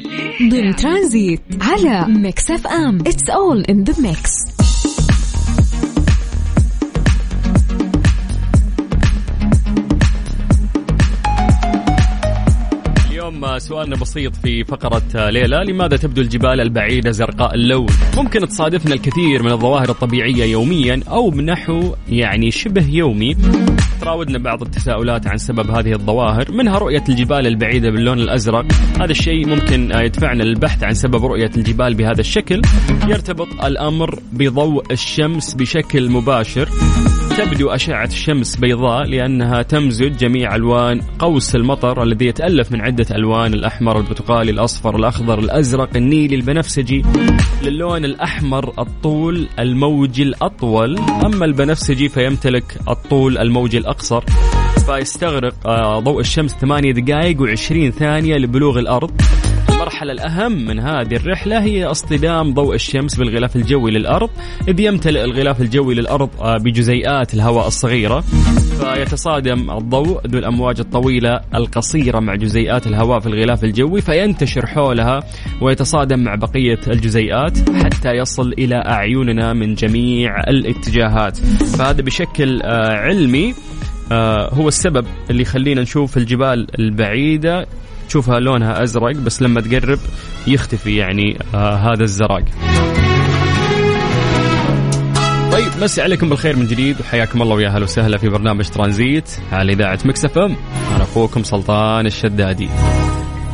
ضمن 0.52 0.76
ترانزيت 0.76 1.42
على 1.62 2.06
Mix 2.08 2.52
FM. 2.52 3.00
It's 3.02 3.30
all 3.30 3.62
in 3.62 3.84
the 3.84 4.02
mix 4.02 4.55
سؤالنا 13.60 13.96
بسيط 13.96 14.36
في 14.36 14.64
فقرة 14.64 15.30
ليلى 15.30 15.64
لماذا 15.68 15.98
تبدو 15.98 16.22
الجبال 16.22 16.62
البعيدة 16.62 17.12
زرقاء 17.12 17.56
اللون؟ 17.56 17.88
ممكن 18.18 18.48
تصادفنا 18.48 18.94
الكثير 18.94 19.44
من 19.44 19.52
الظواهر 19.52 19.90
الطبيعية 19.90 20.44
يوميا 20.46 21.02
أو 21.08 21.30
بنحو 21.30 21.96
يعني 22.10 22.52
شبه 22.52 22.90
يومي. 22.90 23.38
تراودنا 24.02 24.38
بعض 24.38 24.62
التساؤلات 24.62 25.28
عن 25.28 25.38
سبب 25.38 25.72
هذه 25.72 25.94
الظواهر. 25.94 26.52
منها 26.52 26.78
رؤية 26.78 27.04
الجبال 27.10 27.48
البعيدة 27.48 27.90
باللون 27.90 28.20
الأزرق. 28.20 28.66
هذا 29.00 29.12
الشيء 29.12 29.48
ممكن 29.48 29.92
يدفعنا 29.96 30.44
للبحث 30.44 30.84
عن 30.84 30.94
سبب 30.94 31.26
رؤية 31.26 31.52
الجبال 31.58 31.94
بهذا 31.94 32.22
الشكل. 32.22 32.62
يرتبط 33.08 33.64
الأمر 33.64 34.20
بضوء 34.34 34.84
الشمس 34.92 35.54
بشكل 35.54 36.10
مباشر. 36.10 36.70
تبدو 37.38 37.70
أشعة 37.70 38.06
الشمس 38.06 38.56
بيضاء 38.56 39.04
لأنها 39.04 39.62
تمزج 39.62 40.18
جميع 40.18 40.56
ألوان 40.56 41.02
قوس 41.20 41.56
المطر 41.56 42.04
الذي 42.04 42.26
يتألف 42.26 42.72
من 42.72 42.82
عدة 42.82 43.06
ألوان 43.16 43.54
الأحمر 43.54 43.98
البرتقالي 43.98 44.52
الأصفر 44.52 44.96
الأخضر 44.96 45.40
الأزرق 45.40 45.90
النيلي 45.96 46.36
البنفسجي. 46.36 47.06
للون 47.64 48.06
الأحمر 48.06 48.74
الطول 48.80 49.48
الموجي 49.60 50.24
الأطول 50.24 51.00
أما 51.26 51.46
البنفسجي 51.46 52.10
فيمتلك 52.10 52.78
الطول 52.90 53.38
الموجي 53.38 53.78
الأقصر. 53.78 54.24
فيستغرق 54.86 55.68
آه، 55.68 56.00
ضوء 56.00 56.20
الشمس 56.20 56.56
8 56.56 56.92
دقائق 56.92 57.38
و20 57.38 57.90
ثانية 57.90 58.36
لبلوغ 58.36 58.80
الأرض. 58.80 59.22
المرحلة 59.76 60.12
الأهم 60.12 60.66
من 60.66 60.80
هذه 60.80 61.16
الرحلة 61.16 61.64
هي 61.64 61.86
اصطدام 61.86 62.54
ضوء 62.54 62.76
الشمس 62.76 63.16
بالغلاف 63.16 63.56
الجوي 63.56 63.92
للأرض. 63.92 64.30
إذ 64.68 64.80
يمتلئ 64.80 65.24
الغلاف 65.24 65.62
الجوي 65.62 65.96
للأرض 65.96 66.30
آه، 66.42 66.58
بجزيئات 66.58 67.34
الهواء 67.34 67.68
الصغيرة. 67.68 68.24
فيتصادم 68.80 69.72
الضوء 69.72 70.28
ذو 70.28 70.40
الأمواج 70.40 70.80
الطويلة 70.80 71.42
القصيرة 71.56 72.20
مع 72.20 72.36
جزيئات 72.36 72.88
الهواء 72.88 73.20
في 73.20 73.28
الغلاف 73.28 73.64
الجوي 73.64 74.02
فينتشر 74.02 74.66
حولها 74.66 75.20
ويتصادم 75.62 76.20
مع 76.20 76.36
بقية 76.36 76.80
الجزيئات 76.88 77.70
حتى 77.70 78.12
يصل 78.12 78.54
إلى 78.58 78.76
أعيننا 78.76 79.54
من 79.54 79.76
جميع 79.76 80.40
الاتجاهات. 80.40 81.38
فهذا 81.78 82.02
بشكل 82.02 82.62
آه، 82.62 82.94
علمي 82.98 83.54
آه، 84.12 84.54
هو 84.54 84.68
السبب 84.68 85.06
اللي 85.30 85.42
يخلينا 85.42 85.82
نشوف 85.82 86.18
الجبال 86.18 86.68
البعيدة 86.80 87.68
تشوفها 88.08 88.40
لونها 88.40 88.84
أزرق 88.84 89.16
بس 89.16 89.42
لما 89.42 89.62
تقرب 89.62 90.00
يختفي 90.48 90.96
يعني 90.96 91.40
آه 91.54 91.76
هذا 91.76 92.04
الزرق 92.04 92.44
طيب 95.52 95.72
نمسي 95.82 96.02
عليكم 96.02 96.30
بالخير 96.30 96.56
من 96.56 96.68
جديد 96.68 97.00
وحياكم 97.00 97.42
الله 97.42 97.56
ويا 97.56 97.68
أهلا 97.70 97.84
وسهلا 97.84 98.18
في 98.18 98.30
برنامج 98.30 98.70
ترانزيت 98.70 99.30
على 99.52 99.74
إذاعة 99.74 100.00
Mix 100.06 100.26
FM. 100.26 100.56
أنا 100.96 101.04
أخوكم 101.04 101.44
سلطان 101.44 102.06
الشدادي. 102.06 102.70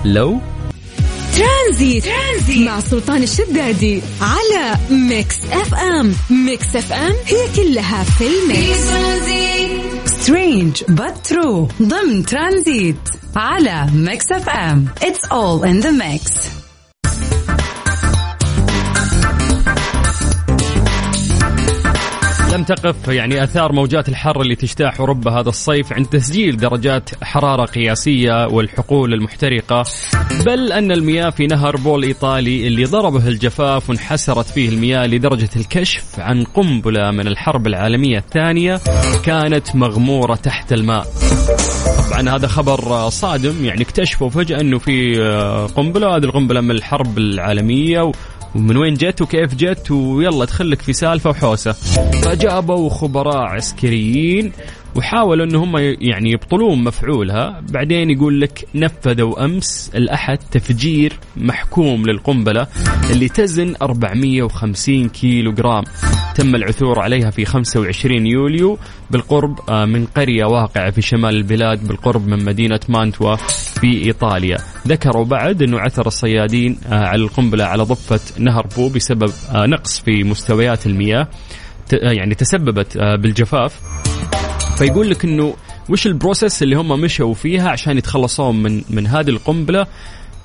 لو؟ 0.05 0.39
ترانزيت. 1.37 2.05
ترانزيت 2.05 2.67
مع 2.67 2.79
سلطان 2.79 3.23
الشدادي 3.23 4.01
على 4.21 4.77
Mix 5.09 5.45
FM. 5.51 6.13
Mix 6.45 6.75
FM 6.75 7.13
هي 7.25 7.55
كلها 7.55 8.03
في 8.03 8.23
ال 8.27 8.43
Mix 8.43 8.91
Strange 10.31 10.83
but 10.87 11.27
true 11.27 11.67
ضمن 11.81 12.25
ترانزيت 12.25 12.95
على 13.35 13.87
Mix 13.95 14.31
FM 14.31 14.85
It's 15.01 15.25
all 15.31 15.67
in 15.67 15.79
the 15.79 15.91
mix 15.91 16.60
لم 22.51 22.63
تقف 22.63 23.07
يعني 23.07 23.43
آثار 23.43 23.71
موجات 23.71 24.09
الحر 24.09 24.41
اللي 24.41 24.55
تجتاح 24.55 24.99
اوروبا 24.99 25.31
هذا 25.31 25.49
الصيف 25.49 25.93
عند 25.93 26.05
تسجيل 26.05 26.57
درجات 26.57 27.09
حرارة 27.23 27.65
قياسية 27.65 28.47
والحقول 28.47 29.13
المحترقة. 29.13 29.83
بل 30.45 30.71
أن 30.71 30.91
المياه 30.91 31.29
في 31.29 31.47
نهر 31.47 31.75
بول 31.75 32.03
إيطالي 32.03 32.67
اللي 32.67 32.85
ضربه 32.85 33.27
الجفاف 33.27 33.89
وانحسرت 33.89 34.45
فيه 34.45 34.69
المياه 34.69 35.07
لدرجة 35.07 35.49
الكشف 35.55 36.19
عن 36.19 36.43
قنبلة 36.43 37.11
من 37.11 37.27
الحرب 37.27 37.67
العالمية 37.67 38.17
الثانية 38.17 38.79
كانت 39.23 39.75
مغمورة 39.75 40.35
تحت 40.35 40.73
الماء. 40.73 41.07
طبعا 42.09 42.35
هذا 42.35 42.47
خبر 42.47 43.09
صادم 43.09 43.65
يعني 43.65 43.81
اكتشفوا 43.81 44.29
فجأة 44.29 44.61
أنه 44.61 44.77
في 44.77 45.15
قنبلة 45.75 46.15
هذه 46.15 46.23
القنبلة 46.23 46.61
من 46.61 46.71
الحرب 46.71 47.17
العالمية 47.17 48.11
ومن 48.55 48.77
وين 48.77 48.93
جت 48.93 49.21
وكيف 49.21 49.55
جت 49.55 49.91
ويلا 49.91 50.45
تخلك 50.45 50.81
في 50.81 50.93
سالفة 50.93 51.29
وحوسة. 51.29 51.71
فجابوا 52.23 52.89
خبراء 52.89 53.37
عسكريين 53.37 54.51
وحاولوا 54.95 55.45
ان 55.45 55.55
هم 55.55 55.77
يعني 55.77 56.31
يبطلون 56.31 56.83
مفعولها. 56.83 57.63
بعدين 57.69 58.09
يقول 58.09 58.41
لك 58.41 58.67
نفذوا 58.75 59.45
أمس 59.45 59.91
الأحد 59.95 60.37
تفجير 60.51 61.13
محكوم 61.37 62.05
للقنبلة 62.05 62.67
اللي 63.11 63.29
تزن 63.29 63.75
450 63.81 65.09
كيلو 65.09 65.51
جرام 65.51 65.83
تم 66.35 66.55
العثور 66.55 66.99
عليها 66.99 67.29
في 67.29 67.45
25 67.45 68.27
يوليو 68.27 68.77
بالقرب 69.11 69.59
آه، 69.69 69.85
من 69.85 70.05
قرية 70.05 70.45
واقعة 70.45 70.91
في 70.91 71.01
شمال 71.01 71.35
البلاد 71.35 71.87
بالقرب 71.87 72.27
من 72.27 72.45
مدينة 72.45 72.79
مانتوا 72.89 73.35
في 73.81 74.03
إيطاليا. 74.05 74.57
ذكروا 74.87 75.25
بعد 75.25 75.61
إنه 75.61 75.79
عثر 75.79 76.07
الصيادين 76.07 76.77
آه، 76.87 77.05
على 77.05 77.21
القنبلة 77.21 77.63
على 77.63 77.83
ضفة 77.83 78.19
نهر 78.39 78.67
بو 78.77 78.89
بسبب 78.89 79.31
آه، 79.55 79.65
نقص 79.65 79.99
في 79.99 80.23
مستويات 80.23 80.85
المياه 80.85 81.27
يعني 81.91 82.35
تسببت 82.35 82.97
بالجفاف. 82.97 83.79
فيقول 84.77 85.09
لك 85.09 85.25
إنه 85.25 85.53
وش 85.89 86.07
ال 86.07 86.14
process 86.14 86.63
اللي 86.63 86.75
هم 86.75 87.01
مشوا 87.01 87.33
فيها 87.33 87.69
عشان 87.69 87.97
يتخلصون 87.97 88.63
من 88.63 88.81
من 88.89 89.07
هذه 89.07 89.29
القنبلة؟ 89.29 89.87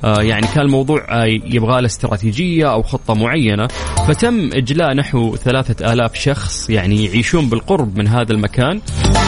آه 0.04 0.22
يعني 0.22 0.46
كان 0.46 0.64
الموضوع 0.64 1.06
آه 1.10 1.24
يبغى 1.26 1.80
له 1.80 1.86
استراتيجية 1.86 2.72
أو 2.72 2.82
خطة 2.82 3.14
معينة. 3.14 3.66
فتم 4.08 4.50
إجلاء 4.52 4.94
نحو 4.94 5.36
ثلاثة 5.36 5.92
آلاف 5.92 6.14
شخص 6.14 6.70
يعني 6.70 7.04
يعيشون 7.04 7.48
بالقرب 7.48 7.98
من 7.98 8.08
هذا 8.08 8.32
المكان 8.32 8.80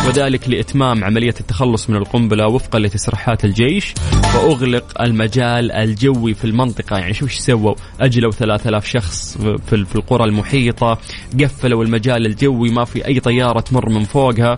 وذلك 0.07 0.49
لإتمام 0.49 1.05
عملية 1.05 1.35
التخلص 1.41 1.91
من 1.91 1.97
القنبلة 1.97 2.47
وفقا 2.47 2.79
لتصريحات 2.79 3.45
الجيش 3.45 3.95
وأغلق 4.35 5.03
المجال 5.03 5.73
الجوي 5.73 6.35
في 6.35 6.45
المنطقة. 6.45 6.99
يعني 6.99 7.09
إيش 7.23 7.35
سووا؟ 7.39 7.75
أجلوا 8.01 8.31
ثلاثة 8.31 8.69
آلاف 8.69 8.87
شخص 8.87 9.39
في, 9.39 9.85
في 9.85 9.97
القرى 9.97 10.25
المحيطة 10.25 10.99
قفلوا 11.41 11.85
المجال 11.85 12.27
الجوي 12.27 12.71
ما 12.71 12.85
في 12.85 13.07
أي 13.07 13.21
طيارة 13.21 13.61
تمر 13.61 13.89
من 13.91 14.05
فوقها. 14.05 14.57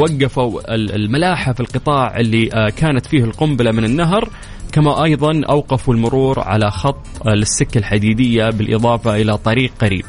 وقفوا 0.00 0.74
الملاحة 0.74 1.52
في 1.52 1.60
القطاع 1.60 2.20
اللي 2.20 2.50
آه، 2.52 2.68
كانت 2.68 3.06
فيه 3.06 3.24
القنبلة 3.24 3.72
من 3.72 3.84
النهر 3.84 4.28
كما 4.72 5.04
أيضا 5.04 5.42
أوقفوا 5.48 5.94
المرور 5.94 6.40
على 6.40 6.70
خط 6.70 7.26
للسكة 7.26 7.78
الحديدية 7.78 8.50
بالإضافة 8.50 9.16
إلى 9.16 9.38
طريق 9.38 9.72
قريب. 9.80 10.04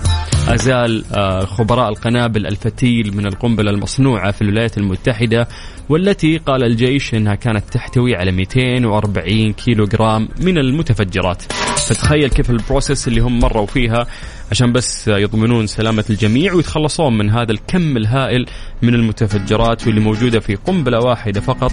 أزال 0.47 1.05
آه، 1.13 1.45
خبراء 1.45 1.89
القنابل 1.89 2.47
الفتيل 2.47 3.17
من 3.17 3.25
القنبلة 3.25 3.71
المصنوعة 3.71 4.31
في 4.31 4.41
الولايات 4.41 4.77
المتحدة 4.77 5.47
والتي 5.89 6.37
قال 6.37 6.63
الجيش 6.63 7.13
أنها 7.13 7.35
كانت 7.35 7.63
تحتوي 7.71 8.15
على 8.15 8.31
240 8.31 9.53
كيلو 9.53 9.85
جرام 9.85 10.27
من 10.41 10.57
المتفجرات. 10.57 11.43
فتخيل 11.89 12.29
كيف 12.29 12.49
ال 12.49 12.56
process 12.56 13.07
اللي 13.07 13.21
هم 13.21 13.39
مروا 13.39 13.65
فيها 13.65 14.07
عشان 14.51 14.73
بس 14.73 15.07
يضمنون 15.07 15.67
سلامة 15.67 16.05
الجميع 16.09 16.53
ويتخلصون 16.53 17.17
من 17.17 17.29
هذا 17.29 17.51
الكم 17.51 17.97
الهائل 17.97 18.45
من 18.81 18.93
المتفجرات 18.93 19.87
واللي 19.87 20.01
موجودة 20.01 20.39
في 20.39 20.55
قنبلة 20.55 20.99
واحدة 20.99 21.41
فقط 21.41 21.71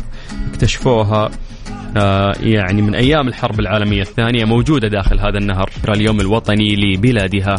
اكتشفوها 0.51 1.31
آه 1.97 2.33
يعني 2.41 2.83
من 2.83 2.95
أيام 2.95 3.29
الحرب 3.29 3.61
العالمية 3.61 4.03
الثانية 4.03 4.45
موجودة 4.45 4.89
داخل 4.89 5.19
هذا 5.21 5.39
النهر 5.39 5.71
اليوم 5.89 6.21
الوطني 6.21 6.77
لبلادها. 6.77 7.57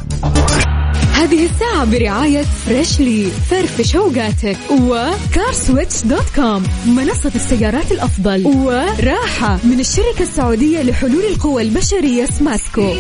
هذه 1.14 1.46
الساعة 1.46 1.92
برعاية 1.92 2.42
فريشلي 2.42 3.24
فرفش 3.24 3.96
اوقاتك 3.96 4.58
وكارسويتش 4.72 6.04
dot 6.06 6.30
com 6.36 6.64
منصة 6.88 7.32
السيارات 7.36 7.92
الأفضل 7.92 8.48
وراحة 8.48 9.60
من 9.64 9.80
الشركة 9.80 10.22
السعودية 10.22 10.82
لحلول 10.82 11.24
القوى 11.34 11.62
البشرية 11.62 12.26
سماسكو 12.26 12.94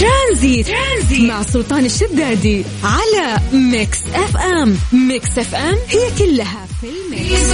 ترانزيت. 0.00 0.66
ترانزيت. 0.66 1.30
مع 1.30 1.42
سلطان 1.42 1.84
الشدادي 1.84 2.64
على 2.84 3.40
ميكس 3.52 4.02
اف 4.14 4.36
ام 4.36 4.76
ميكس 5.08 5.38
اف 5.38 5.54
ام 5.54 5.74
هي 5.88 6.18
كلها 6.18 6.66
في 6.80 6.86
ال 6.86 6.99
mix. 6.99 7.52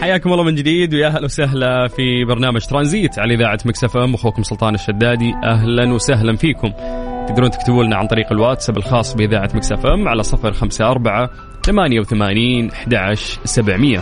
حياكم 0.00 0.32
الله 0.32 0.44
من 0.44 0.54
جديد 0.54 0.94
ويا 0.94 1.06
أهلا 1.06 1.24
وسهلا 1.24 1.88
في 1.88 2.24
برنامج 2.24 2.60
ترانزيت 2.66 3.18
على 3.18 3.34
إذاعة 3.34 3.58
مكس 3.64 3.84
اف 3.84 3.96
ام 3.96 4.14
أخوكم 4.14 4.42
سلطان 4.42 4.74
الشدادي 4.74 5.32
أهلا 5.44 5.92
وسهلا 5.92 6.36
فيكم. 6.36 6.72
تقدرون 7.28 7.50
تكتبوا 7.50 7.84
لنا 7.84 7.96
عن 7.96 8.06
طريق 8.06 8.32
الواتساب 8.32 8.76
الخاص 8.76 9.14
بإذاعة 9.14 9.50
مكسف 9.54 9.86
أم 9.86 10.08
على 10.08 10.22
صفر 10.22 10.52
خمسة 10.52 10.90
أربعة 10.90 11.30
ثمانية 11.64 12.00
وثمانين 12.00 12.70
أحد 12.70 12.94
عشر 12.94 13.38
سبعمية. 13.44 14.00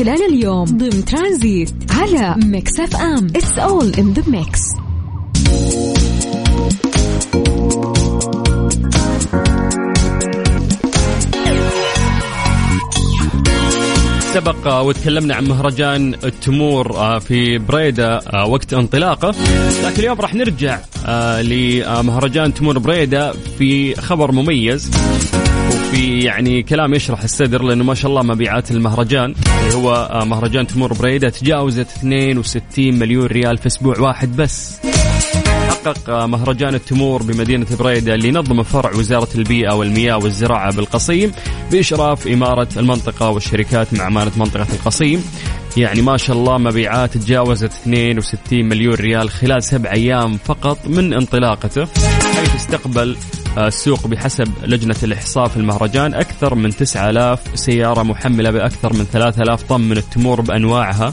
خلال 0.00 0.22
اليوم 0.22 0.64
ضمن 0.64 1.04
ترانزيت 1.04 1.70
على 1.90 2.34
ميكس 2.44 2.80
اف 2.80 2.96
ام 2.96 3.26
it's 3.26 3.58
all 3.58 3.92
in 3.98 4.12
the 4.12 4.22
mix 4.26 4.60
سبق 14.34 14.80
وتكلمنا 14.80 15.34
عن 15.34 15.44
مهرجان 15.44 16.14
التمور 16.24 16.96
آه، 16.96 17.18
في 17.18 17.58
بريدة 17.58 18.18
آه، 18.18 18.46
وقت 18.46 18.74
انطلاقة. 18.74 19.34
لكن 19.84 20.00
اليوم 20.00 20.20
راح 20.20 20.34
نرجع 20.34 20.78
آه، 21.06 21.42
لمهرجان 21.42 22.54
تمور 22.54 22.78
بريدة 22.78 23.32
في 23.58 23.94
خبر 23.94 24.32
مميز. 24.32 24.90
في 25.90 26.20
يعني 26.20 26.62
كلام 26.62 26.94
يشرح 26.94 27.22
الصدر 27.22 27.62
لأنه 27.62 27.84
ما 27.84 27.94
شاء 27.94 28.10
الله 28.10 28.22
مبيعات 28.22 28.70
المهرجان. 28.70 29.34
اللي 29.62 29.74
هو 29.74 29.94
آه، 29.94 30.24
مهرجان 30.24 30.66
تمور 30.66 30.92
بريدة 30.92 31.28
تجاوزت 31.28 31.86
62 31.90 32.98
مليون 32.98 33.26
ريال 33.26 33.58
في 33.58 33.66
أسبوع 33.66 33.98
واحد 33.98 34.36
بس. 34.36 34.80
حقق 35.68 36.10
آه، 36.10 36.26
مهرجان 36.26 36.74
التمور 36.74 37.22
بمدينة 37.22 37.66
بريدة 37.78 38.14
اللي 38.14 38.30
نظم 38.30 38.62
فرع 38.62 38.90
وزارة 38.90 39.28
البيئة 39.34 39.72
والمياه 39.72 40.18
والزراعة 40.18 40.76
بالقصيم 40.76 41.32
بإشراف 41.72 42.26
إمارة 42.26 42.68
المنطقة 42.76 43.30
والشركات 43.30 43.94
مع 43.94 44.06
أمانة 44.06 44.32
منطقة 44.36 44.66
القصيم. 44.74 45.24
يعني 45.76 46.02
ما 46.02 46.16
شاء 46.16 46.36
الله 46.36 46.58
مبيعات 46.58 47.16
تجاوزت 47.16 47.72
62 47.72 48.64
مليون 48.64 48.94
ريال 48.94 49.30
خلال 49.30 49.62
سبع 49.62 49.92
أيام 49.92 50.38
فقط 50.44 50.78
من 50.86 51.12
انطلاقته 51.12 51.86
حيث 52.36 52.54
استقبل 52.54 53.16
السوق 53.58 54.06
بحسب 54.06 54.48
لجنة 54.64 54.96
الإحصاء 55.02 55.48
في 55.48 55.56
المهرجان 55.56 56.14
أكثر 56.14 56.54
من 56.54 56.70
9000 56.70 57.40
سيارة 57.54 58.02
محملة 58.02 58.50
بأكثر 58.50 58.92
من 58.92 59.04
3000 59.04 59.62
طن 59.62 59.80
من 59.80 59.96
التمور 59.96 60.40
بأنواعها. 60.40 61.12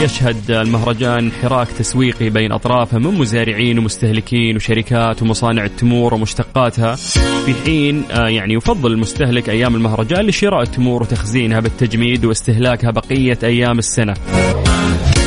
يشهد 0.00 0.50
المهرجان 0.50 1.32
حراك 1.42 1.68
تسويقي 1.68 2.30
بين 2.30 2.52
أطرافه 2.52 2.98
من 2.98 3.18
مزارعين 3.18 3.78
ومستهلكين 3.78 4.56
وشركات 4.56 5.22
ومصانع 5.22 5.64
التمور 5.64 6.14
ومشتقاتها 6.14 6.94
في 7.46 7.54
حين 7.64 8.04
آه، 8.10 8.28
يعني 8.28 8.54
يفضل 8.54 8.92
المستهلك 8.92 9.50
أيام 9.50 9.74
المهرجان 9.74 10.26
لشراء 10.26 10.62
التمور 10.62 11.02
وتخزينها 11.02 11.60
بالتجميد 11.60 12.24
واستهلاكها 12.24 12.90
بقية 12.90 13.38
أيام 13.42 13.78
السنة. 13.78 14.14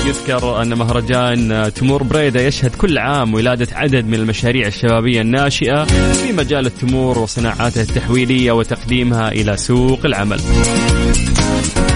يذكر 0.06 0.62
أن 0.62 0.74
مهرجان 0.74 1.72
تمور 1.76 2.04
بريدة 2.04 2.42
يشهد 2.42 2.76
كل 2.76 2.98
عام 2.98 3.34
ولادة 3.34 3.68
عدد 3.72 4.06
من 4.06 4.14
المشاريع 4.14 4.68
الشبابية 4.68 5.22
الناشئة 5.22 5.84
في 6.14 6.34
مجال 6.34 6.66
التمور 6.66 7.20
وصناعاته 7.20 7.82
التحويلية 7.82 8.52
وتقديمها 8.52 9.32
إلى 9.32 9.58
سوق 9.58 10.06
العمل. 10.06 10.40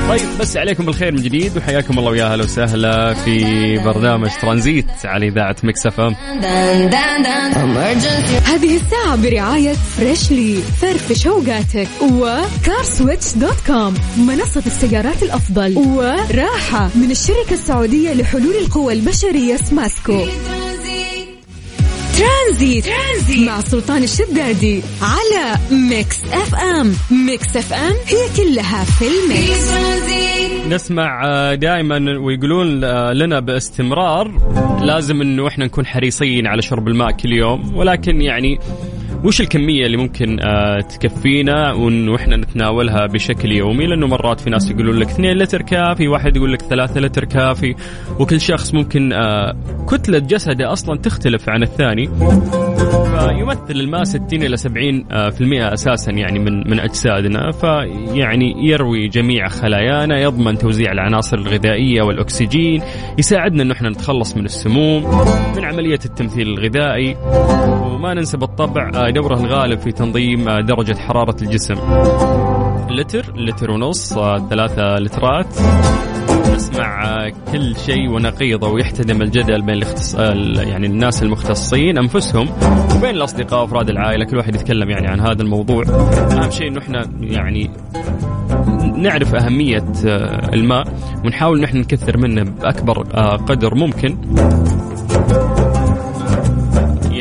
طيب 0.07 0.37
بس 0.39 0.57
عليكم 0.57 0.85
بالخير 0.85 1.11
من 1.11 1.21
جديد 1.21 1.57
وحياكم 1.57 1.99
الله 1.99 2.11
ويا 2.11 2.25
أهلا 2.25 2.43
وسهلا 2.43 3.13
في 3.13 3.77
برنامج 3.77 4.29
ترانزيت 4.41 4.85
على 5.05 5.27
إذاعة 5.27 5.55
مكس 5.63 5.85
إف 5.85 5.99
إم. 5.99 6.15
هذه 8.45 8.75
الساعة 8.75 9.15
برعاية 9.15 9.73
فريشلي 9.73 10.55
فرفش 10.81 11.27
اوقاتك 11.27 11.87
وكارسويتش 12.01 13.33
dot 13.35 13.57
com 13.67 13.93
منصة 14.17 14.63
السيارات 14.65 15.23
الأفضل 15.23 15.77
وراحة 15.77 16.89
من 16.95 17.11
الشركة 17.11 17.53
السعودية 17.53 18.13
لحلول 18.13 18.55
القوى 18.55 18.93
البشرية 18.93 19.55
سماسكو 19.55 20.25
ترانزيت. 22.17 22.85
ترانزيت 22.85 23.47
مع 23.47 23.61
سلطان 23.61 24.03
الشدادي 24.03 24.81
على 25.01 25.59
ميكس 25.71 26.23
اف 26.23 26.55
ام 26.55 26.93
ميكس 27.11 27.57
اف 27.57 27.73
ام 27.73 27.93
هي 28.05 28.27
كلها 28.37 28.83
في 28.83 29.05
ال 29.07 29.22
mix 29.22 29.67
نسمع 30.73 31.25
آه، 31.25 31.53
دائما 31.53 32.19
ويقولون 32.19 32.83
آه، 32.83 33.13
لنا 33.13 33.39
باستمرار 33.39 34.31
لازم 34.81 35.21
إنه 35.21 35.47
إحنا 35.47 35.65
نكون 35.65 35.85
حريصين 35.85 36.47
على 36.47 36.61
شرب 36.61 36.87
الماء 36.87 37.11
كل 37.11 37.33
يوم 37.33 37.75
ولكن 37.75 38.21
يعني 38.21 38.59
وش 39.23 39.41
الكمية 39.41 39.85
اللي 39.85 39.97
ممكن 39.97 40.39
آه 40.39 40.79
تكفينا 40.79 41.73
وانه 41.73 42.15
إحنا 42.15 42.35
نتناولها 42.37 43.05
بشكل 43.05 43.51
يومي؟ 43.51 43.85
لأنه 43.87 44.07
مرات 44.07 44.39
في 44.39 44.49
ناس 44.49 44.71
يقولون 44.71 44.95
لك 44.95 45.09
2 45.09 45.37
لتر 45.37 45.61
كافي 45.61 46.07
واحد 46.07 46.35
يقول 46.37 46.53
لك 46.53 46.61
3 46.61 46.99
لتر 46.99 47.25
كافي 47.25 47.75
وكل 48.19 48.41
شخص 48.41 48.73
ممكن 48.73 49.13
آه 49.13 49.55
كتلة 49.89 50.19
جسده 50.19 50.71
أصلا 50.73 50.97
تختلف 50.97 51.49
عن 51.49 51.63
الثاني. 51.63 52.09
فيمثل 52.91 53.71
الماء 53.71 54.03
60 54.03 54.25
إلى 54.33 54.57
70 54.57 55.05
آه، 55.11 55.29
في 55.29 55.41
المئة 55.41 55.73
أساسا 55.73 56.11
يعني 56.11 56.39
من 56.39 56.69
من 56.69 56.79
أجسادنا 56.79 57.51
فيعني 57.51 58.67
يروي 58.67 59.07
جميع 59.07 59.47
خلايانا 59.47 60.19
يضمن 60.19 60.57
توزيع 60.57 60.91
العناصر 60.91 61.37
الغذائية 61.37 62.01
والأكسجين 62.01 62.81
يساعدنا 63.17 63.63
انه 63.63 63.73
إحنا 63.73 63.89
نتخلص 63.89 64.37
من 64.37 64.45
السموم 64.45 65.03
من 65.55 65.65
عملية 65.65 65.99
التمثيل 66.05 66.47
الغذائي 66.47 67.17
وما 67.81 68.13
ننسى 68.13 68.37
بالطبع 68.37 68.91
آه، 68.95 69.09
دوره 69.09 69.39
الغالب 69.39 69.79
في 69.79 69.91
تنظيم 69.91 70.49
آه، 70.49 70.61
درجة 70.61 70.97
حرارة 70.97 71.35
الجسم. 71.41 71.75
لتر 72.89 73.33
لتر 73.35 73.71
ونص 73.71 74.13
ثلاثة 74.49 74.95
لترات. 74.95 75.47
نسمع 76.55 77.29
كل 77.51 77.75
شيء 77.85 78.09
ونقيضه 78.09 78.69
ويحتدم 78.69 79.21
الجدل 79.21 79.61
بين 79.61 79.75
الاختص... 79.75 80.15
يعني 80.15 80.87
الناس 80.87 81.23
المختصين 81.23 81.97
أنفسهم 81.97 82.49
وبين 82.95 83.09
الأصدقاء 83.15 83.61
وأفراد 83.61 83.89
العائلة 83.89 84.25
كل 84.25 84.37
واحد 84.37 84.55
يتكلم 84.55 84.89
يعني 84.89 85.07
عن 85.07 85.19
هذا 85.19 85.41
الموضوع. 85.41 85.83
أهم 86.31 86.51
شيء 86.51 86.67
إنه 86.67 86.79
إحنا 86.79 87.11
يعني 87.21 87.71
نعرف 88.97 89.35
أهمية 89.35 89.85
آه، 90.05 90.49
الماء 90.53 90.87
ونحاول 91.25 91.61
نحن 91.61 91.77
نكثر 91.77 92.17
منه 92.17 92.43
بأكبر 92.43 93.07
آه، 93.13 93.35
قدر 93.35 93.75
ممكن. 93.75 94.17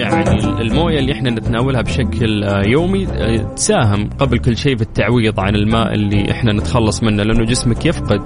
يعني 0.07 0.61
الموية 0.61 0.99
اللي 0.99 1.13
إحنا 1.13 1.31
نتناولها 1.31 1.83
بشكل 1.83 2.45
آه، 2.45 2.63
يومي 2.67 3.07
آه، 3.07 3.55
تساهم 3.57 4.11
قبل 4.19 4.39
كل 4.39 4.57
شيء 4.57 4.77
في 4.77 4.83
التعويض 4.83 5.41
عن 5.41 5.55
الماء 5.55 5.95
اللي 5.95 6.31
إحنا 6.31 6.53
نتخلص 6.53 7.03
منه 7.03 7.23
لأنه 7.23 7.45
جسمك 7.45 7.87
يفقد 7.87 8.21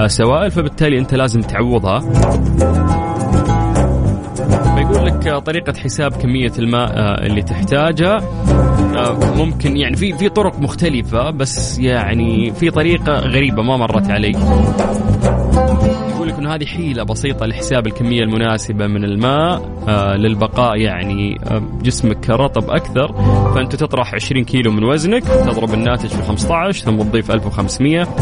آه، 0.00 0.06
سوائل 0.06 0.50
فبالتالي 0.50 0.98
أنت 0.98 1.14
لازم 1.14 1.40
تعوضها. 1.40 1.98
بيقول 4.76 5.06
لك 5.06 5.36
طريقة 5.36 5.72
حساب 5.72 6.12
كمية 6.12 6.52
الماء 6.58 6.92
اللي 7.26 7.42
تحتاجها. 7.42 8.18
ممكن 9.36 9.76
يعني 9.76 9.96
في 9.96 10.12
في 10.12 10.28
طرق 10.28 10.60
مختلفة 10.60 11.30
بس 11.30 11.78
يعني 11.78 12.52
في 12.52 12.70
طريقة 12.70 13.12
غريبة 13.12 13.62
ما 13.62 13.76
مرت 13.76 14.10
علي. 14.10 14.32
لك 16.36 16.42
انه 16.42 16.54
هذه 16.54 16.64
حيلة 16.64 17.02
بسيطة 17.02 17.46
لحساب 17.46 17.86
الكمية 17.86 18.22
المناسبة 18.22 18.86
من 18.86 19.04
الماء 19.04 19.84
آه 19.88 20.16
للبقاء 20.16 20.76
يعني 20.76 21.38
آه 21.44 21.62
جسمك 21.82 22.30
رطب 22.30 22.70
أكثر. 22.70 23.12
فأنت 23.54 23.76
تطرح 23.76 24.14
20 24.14 24.44
كيلو 24.44 24.72
من 24.72 24.84
وزنك 24.84 25.22
تضرب 25.24 25.74
الناتج 25.74 26.08
في 26.08 26.22
15 26.22 26.84
ثم 26.84 27.02
تضيف 27.02 27.30
1500 27.30 28.06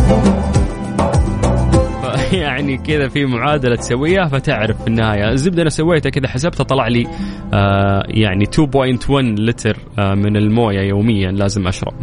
يعني 2.32 2.76
كذا 2.78 3.08
في 3.08 3.24
معادلة 3.24 3.76
تسويها 3.76 4.24
فتعرف 4.26 4.82
في 4.82 4.88
النهاية. 4.88 5.30
الزبدة 5.30 5.62
أنا 5.62 5.70
سويتها 5.70 6.10
كذا 6.10 6.28
حسبتها 6.28 6.64
طلع 6.64 6.88
لي 6.88 7.06
آه 7.54 8.02
يعني 8.08 8.44
2.1 8.46 9.10
لتر 9.20 9.76
آه 9.98 10.14
من 10.14 10.36
الموية 10.36 10.80
يوميا 10.80 11.30
لازم 11.30 11.66
أشرب. 11.66 11.94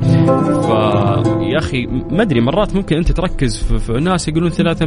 ف 0.61 0.90
يا 1.51 1.57
أخي 1.57 1.85
ما 1.85 2.21
أدري 2.21 2.41
مرات 2.41 2.75
ممكن 2.75 2.95
أنت 2.97 3.11
تركز 3.11 3.63
في, 3.63 3.79
في 3.79 3.93
ناس 3.93 4.27
يقولون 4.27 4.49
3 4.49 4.85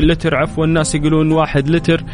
لتر 0.00 0.34
عفوا 0.34 0.64
الناس 0.64 0.94
يقولون 0.94 1.32
1 1.32 1.68
لتر. 1.68 2.04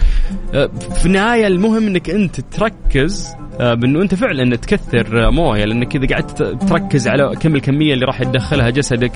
في 1.01 1.07
النهاية 1.07 1.47
المهم 1.47 1.87
إنك 1.87 2.11
أنت 2.11 2.41
تركز 2.41 3.29
بأنه 3.59 4.03
أنت 4.03 4.15
فعلا 4.15 4.57
تكثر 4.57 5.31
موية 5.31 5.65
لأنك 5.65 5.97
إذا 5.97 6.07
قعدت 6.15 6.43
تركز 6.43 7.09
على 7.09 7.37
كم 7.41 7.55
الكمية 7.55 7.95
اللي 7.95 8.05
راح 8.05 8.23
تدخلها 8.23 8.71
جسدك 8.71 9.13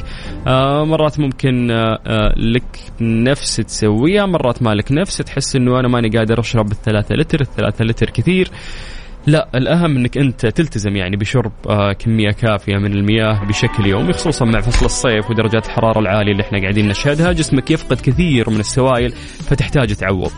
مرات 0.86 1.20
ممكن 1.20 1.66
لك 2.36 2.78
نفس 3.00 3.56
تسويها 3.56 4.26
مرات 4.26 4.62
ما 4.62 4.74
لك 4.74 4.92
نفس 4.92 5.16
تحس 5.16 5.56
إنه 5.56 5.80
أنا 5.80 5.88
ماني 5.88 6.08
قادر 6.08 6.40
أشرب 6.40 6.72
الثلاثة 6.72 7.14
لتر 7.14 7.40
الثلاثة 7.40 7.84
لتر 7.84 8.10
كثير. 8.10 8.48
لا 9.26 9.48
الأهم 9.54 9.96
أنك 9.96 10.18
أنت 10.18 10.46
تلتزم 10.46 10.96
يعني 10.96 11.16
بشرب 11.16 11.52
كمية 11.98 12.30
كافية 12.30 12.76
من 12.76 12.92
المياه 12.92 13.44
بشكل 13.44 13.86
يومي 13.86 14.12
خصوصا 14.12 14.44
مع 14.44 14.60
فصل 14.60 14.86
الصيف 14.86 15.30
ودرجات 15.30 15.66
الحرارة 15.66 15.98
العالية 15.98 16.32
اللي 16.32 16.42
إحنا 16.42 16.60
قاعدين 16.60 16.88
نشهدها. 16.88 17.32
جسمك 17.32 17.70
يفقد 17.70 18.00
كثير 18.00 18.50
من 18.50 18.60
السوائل 18.60 19.12
فتحتاج 19.48 19.94
تعوض. 19.94 20.30